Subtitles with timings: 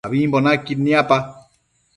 [0.07, 1.17] Ambimbo naquid niapa